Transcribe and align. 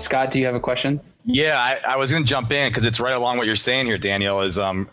Scott, 0.00 0.30
do 0.30 0.38
you 0.38 0.46
have 0.46 0.54
a 0.54 0.60
question? 0.60 1.00
Yeah, 1.24 1.58
I, 1.58 1.92
I 1.92 1.96
was 1.96 2.10
going 2.10 2.22
to 2.22 2.28
jump 2.28 2.52
in 2.52 2.70
because 2.70 2.84
it's 2.84 3.00
right 3.00 3.14
along 3.14 3.38
what 3.38 3.46
you're 3.46 3.56
saying 3.56 3.86
here, 3.86 3.98
Daniel. 3.98 4.40
Is 4.40 4.58
um, 4.58 4.88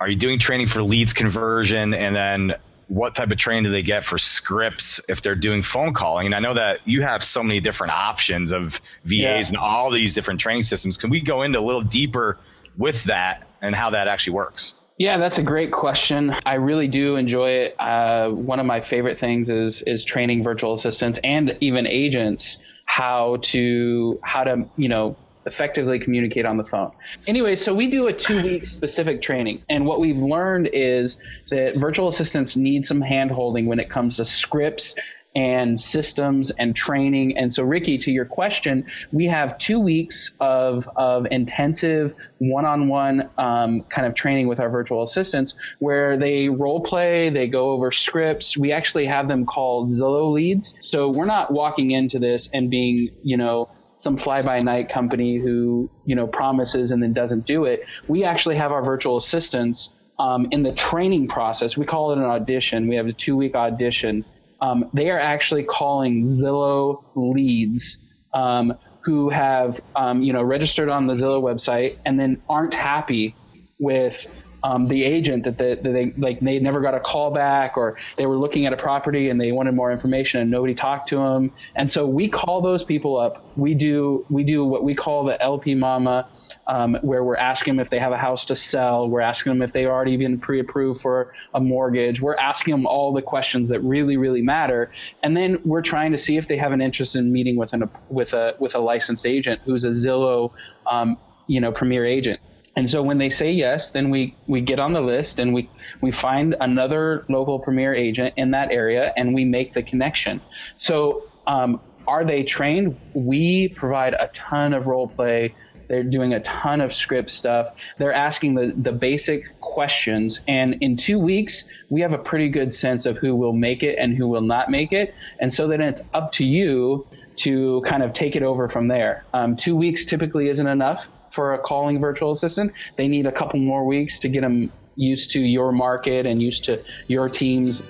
are 0.00 0.08
you 0.08 0.16
doing 0.16 0.38
training 0.38 0.66
for 0.66 0.82
leads 0.82 1.12
conversion, 1.12 1.94
and 1.94 2.14
then 2.14 2.54
what 2.88 3.14
type 3.14 3.30
of 3.30 3.36
training 3.36 3.64
do 3.64 3.70
they 3.70 3.82
get 3.82 4.04
for 4.04 4.18
scripts 4.18 5.00
if 5.08 5.22
they're 5.22 5.34
doing 5.34 5.62
phone 5.62 5.92
calling? 5.92 6.26
And 6.26 6.34
I 6.34 6.40
know 6.40 6.54
that 6.54 6.86
you 6.86 7.02
have 7.02 7.22
so 7.22 7.42
many 7.42 7.60
different 7.60 7.92
options 7.92 8.50
of 8.50 8.80
VAs 9.04 9.12
yeah. 9.12 9.42
and 9.48 9.56
all 9.56 9.90
these 9.90 10.14
different 10.14 10.40
training 10.40 10.62
systems. 10.62 10.96
Can 10.96 11.10
we 11.10 11.20
go 11.20 11.42
into 11.42 11.58
a 11.58 11.60
little 11.60 11.82
deeper 11.82 12.38
with 12.78 13.04
that 13.04 13.46
and 13.60 13.74
how 13.74 13.90
that 13.90 14.08
actually 14.08 14.32
works? 14.32 14.74
Yeah, 14.96 15.16
that's 15.16 15.38
a 15.38 15.44
great 15.44 15.70
question. 15.70 16.34
I 16.44 16.54
really 16.54 16.88
do 16.88 17.16
enjoy 17.16 17.50
it. 17.50 17.76
Uh, 17.78 18.30
one 18.30 18.58
of 18.58 18.66
my 18.66 18.80
favorite 18.80 19.16
things 19.16 19.48
is 19.48 19.82
is 19.82 20.04
training 20.04 20.42
virtual 20.42 20.72
assistants 20.72 21.20
and 21.22 21.56
even 21.60 21.86
agents 21.86 22.60
how 22.98 23.36
to 23.42 24.18
how 24.24 24.42
to 24.42 24.68
you 24.76 24.88
know 24.88 25.16
effectively 25.46 26.00
communicate 26.00 26.44
on 26.44 26.56
the 26.56 26.64
phone. 26.64 26.90
Anyway, 27.28 27.54
so 27.54 27.72
we 27.72 27.86
do 27.86 28.08
a 28.08 28.12
two 28.12 28.42
week 28.42 28.66
specific 28.66 29.22
training. 29.22 29.62
And 29.68 29.86
what 29.86 30.00
we've 30.00 30.18
learned 30.18 30.68
is 30.72 31.20
that 31.50 31.76
virtual 31.76 32.08
assistants 32.08 32.56
need 32.56 32.84
some 32.84 33.00
hand 33.00 33.30
holding 33.30 33.66
when 33.66 33.78
it 33.78 33.88
comes 33.88 34.16
to 34.16 34.24
scripts 34.24 34.96
and 35.34 35.78
systems 35.78 36.50
and 36.50 36.74
training. 36.74 37.36
And 37.36 37.52
so, 37.52 37.62
Ricky, 37.62 37.98
to 37.98 38.10
your 38.10 38.24
question, 38.24 38.86
we 39.12 39.26
have 39.26 39.58
two 39.58 39.78
weeks 39.78 40.32
of, 40.40 40.88
of 40.96 41.26
intensive 41.30 42.14
one 42.38 42.64
on 42.64 42.88
one 42.88 43.30
kind 43.36 44.06
of 44.06 44.14
training 44.14 44.48
with 44.48 44.58
our 44.60 44.70
virtual 44.70 45.02
assistants 45.02 45.54
where 45.78 46.16
they 46.16 46.48
role 46.48 46.80
play, 46.80 47.30
they 47.30 47.46
go 47.46 47.70
over 47.70 47.90
scripts. 47.90 48.56
We 48.56 48.72
actually 48.72 49.06
have 49.06 49.28
them 49.28 49.46
called 49.46 49.90
Zillow 49.90 50.32
leads. 50.32 50.76
So, 50.80 51.10
we're 51.10 51.26
not 51.26 51.52
walking 51.52 51.90
into 51.90 52.18
this 52.18 52.50
and 52.52 52.70
being, 52.70 53.10
you 53.22 53.36
know, 53.36 53.70
some 53.98 54.16
fly 54.16 54.42
by 54.42 54.60
night 54.60 54.88
company 54.88 55.38
who 55.38 55.90
you 56.04 56.14
know 56.14 56.26
promises 56.26 56.92
and 56.92 57.02
then 57.02 57.12
doesn't 57.12 57.46
do 57.46 57.64
it. 57.64 57.84
We 58.06 58.24
actually 58.24 58.56
have 58.56 58.72
our 58.72 58.82
virtual 58.82 59.16
assistants 59.16 59.92
um, 60.18 60.48
in 60.50 60.62
the 60.62 60.72
training 60.72 61.28
process. 61.28 61.76
We 61.76 61.84
call 61.84 62.12
it 62.12 62.18
an 62.18 62.24
audition. 62.24 62.88
We 62.88 62.96
have 62.96 63.06
a 63.06 63.12
two 63.12 63.36
week 63.36 63.54
audition. 63.54 64.24
Um, 64.60 64.90
they 64.92 65.10
are 65.10 65.18
actually 65.18 65.62
calling 65.64 66.24
Zillow 66.24 67.04
leads 67.14 67.98
um, 68.34 68.74
who 69.00 69.28
have 69.28 69.80
um, 69.94 70.22
you 70.22 70.32
know 70.32 70.42
registered 70.42 70.88
on 70.88 71.06
the 71.06 71.14
Zillow 71.14 71.42
website 71.42 71.96
and 72.04 72.18
then 72.18 72.42
aren't 72.48 72.74
happy 72.74 73.34
with 73.78 74.26
um, 74.62 74.88
the 74.88 75.04
agent 75.04 75.44
that, 75.44 75.58
the, 75.58 75.78
that 75.82 75.92
they 75.92 76.10
like 76.18 76.40
they 76.40 76.58
never 76.58 76.80
got 76.80 76.94
a 76.94 77.00
call 77.00 77.30
back 77.30 77.76
or 77.76 77.96
they 78.16 78.26
were 78.26 78.36
looking 78.36 78.66
at 78.66 78.72
a 78.72 78.76
property 78.76 79.28
and 79.30 79.40
they 79.40 79.52
wanted 79.52 79.74
more 79.74 79.92
information 79.92 80.40
and 80.40 80.50
nobody 80.50 80.74
talked 80.74 81.08
to 81.10 81.16
them. 81.16 81.52
And 81.76 81.90
so 81.90 82.06
we 82.06 82.28
call 82.28 82.60
those 82.60 82.82
people 82.82 83.16
up. 83.18 83.44
We 83.56 83.74
do 83.74 84.26
we 84.30 84.44
do 84.44 84.64
what 84.64 84.84
we 84.84 84.94
call 84.94 85.24
the 85.24 85.40
LP 85.40 85.74
Mama 85.74 86.28
um, 86.66 86.96
where 87.02 87.22
we're 87.22 87.36
asking 87.36 87.74
them 87.74 87.80
if 87.80 87.90
they 87.90 87.98
have 87.98 88.12
a 88.12 88.18
house 88.18 88.46
to 88.46 88.56
sell. 88.56 89.08
We're 89.08 89.20
asking 89.20 89.52
them 89.52 89.62
if 89.62 89.72
they've 89.72 89.88
already 89.88 90.16
been 90.16 90.38
pre-approved 90.38 91.00
for 91.00 91.32
a 91.54 91.60
mortgage. 91.60 92.20
We're 92.20 92.36
asking 92.36 92.72
them 92.72 92.86
all 92.86 93.12
the 93.12 93.22
questions 93.22 93.68
that 93.68 93.80
really 93.80 94.16
really 94.16 94.42
matter. 94.42 94.90
And 95.22 95.36
then 95.36 95.58
we're 95.64 95.82
trying 95.82 96.12
to 96.12 96.18
see 96.18 96.36
if 96.36 96.48
they 96.48 96.56
have 96.56 96.72
an 96.72 96.80
interest 96.80 97.16
in 97.16 97.32
meeting 97.32 97.56
with 97.56 97.72
an 97.72 97.88
with 98.08 98.34
a 98.34 98.54
with 98.58 98.74
a 98.74 98.80
licensed 98.80 99.26
agent 99.26 99.60
who's 99.64 99.84
a 99.84 99.90
Zillow 99.90 100.52
um, 100.90 101.16
you 101.46 101.60
know 101.60 101.72
premier 101.72 102.04
agent 102.04 102.40
and 102.78 102.88
so 102.88 103.02
when 103.02 103.18
they 103.18 103.28
say 103.28 103.50
yes, 103.50 103.90
then 103.90 104.08
we, 104.08 104.36
we 104.46 104.60
get 104.60 104.78
on 104.78 104.92
the 104.92 105.00
list 105.00 105.40
and 105.40 105.52
we, 105.52 105.68
we 106.00 106.12
find 106.12 106.54
another 106.60 107.26
local 107.28 107.58
premier 107.58 107.92
agent 107.92 108.34
in 108.36 108.52
that 108.52 108.70
area 108.70 109.12
and 109.16 109.34
we 109.34 109.44
make 109.44 109.72
the 109.72 109.82
connection. 109.82 110.40
So 110.76 111.24
um, 111.48 111.82
are 112.06 112.24
they 112.24 112.44
trained? 112.44 112.96
We 113.14 113.66
provide 113.66 114.14
a 114.14 114.28
ton 114.32 114.74
of 114.74 114.86
role 114.86 115.08
play. 115.08 115.56
They're 115.88 116.04
doing 116.04 116.34
a 116.34 116.40
ton 116.40 116.80
of 116.80 116.92
script 116.92 117.30
stuff. 117.30 117.68
They're 117.98 118.12
asking 118.12 118.54
the, 118.54 118.72
the 118.76 118.92
basic 118.92 119.58
questions. 119.58 120.40
And 120.46 120.74
in 120.80 120.94
two 120.94 121.18
weeks, 121.18 121.64
we 121.88 122.00
have 122.02 122.14
a 122.14 122.18
pretty 122.18 122.48
good 122.48 122.72
sense 122.72 123.06
of 123.06 123.18
who 123.18 123.34
will 123.34 123.54
make 123.54 123.82
it 123.82 123.98
and 123.98 124.16
who 124.16 124.28
will 124.28 124.40
not 124.40 124.70
make 124.70 124.92
it. 124.92 125.12
And 125.40 125.52
so 125.52 125.66
then 125.66 125.80
it's 125.80 126.02
up 126.14 126.30
to 126.32 126.44
you 126.44 127.08
to 127.38 127.82
kind 127.82 128.02
of 128.02 128.12
take 128.12 128.36
it 128.36 128.42
over 128.42 128.68
from 128.68 128.88
there. 128.88 129.24
Um, 129.32 129.56
two 129.56 129.76
weeks 129.76 130.04
typically 130.04 130.48
isn't 130.48 130.66
enough 130.66 131.08
for 131.30 131.54
a 131.54 131.58
calling 131.58 132.00
virtual 132.00 132.32
assistant. 132.32 132.72
They 132.96 133.08
need 133.08 133.26
a 133.26 133.32
couple 133.32 133.60
more 133.60 133.84
weeks 133.84 134.18
to 134.20 134.28
get 134.28 134.40
them 134.42 134.72
used 134.96 135.30
to 135.30 135.40
your 135.40 135.72
market 135.72 136.26
and 136.26 136.42
used 136.42 136.64
to 136.64 136.82
your 137.06 137.28
teams. 137.28 137.82